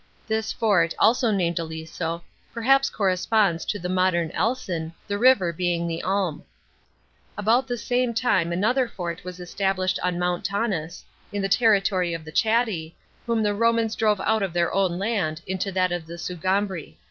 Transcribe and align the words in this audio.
This 0.27 0.51
fort, 0.51 0.95
also 0.97 1.29
named 1.29 1.59
Aliso, 1.59 2.23
perhaps 2.51 2.89
corresponds 2.89 3.63
to 3.65 3.77
the 3.77 3.87
modern 3.87 4.31
Elsen, 4.31 4.93
the 5.07 5.19
river 5.19 5.53
being 5.53 5.85
the 5.85 6.01
Aline. 6.03 6.41
About 7.37 7.67
the 7.67 7.77
same 7.77 8.11
time 8.11 8.51
another 8.51 8.87
fort 8.87 9.23
was 9.23 9.39
established 9.39 9.99
on 10.01 10.17
Mount 10.17 10.43
Taunus, 10.43 11.05
in 11.31 11.43
the 11.43 11.47
territory 11.49 12.15
of 12.15 12.25
the 12.25 12.31
Chatti, 12.31 12.95
whom 13.27 13.43
the 13.43 13.53
Romans 13.53 13.95
drove 13.95 14.19
out 14.21 14.41
of 14.41 14.53
their 14.53 14.73
own 14.73 14.97
land 14.97 15.43
into 15.45 15.71
that 15.73 15.91
of 15.91 16.07
the 16.07 16.17
Sugambri. 16.17 16.97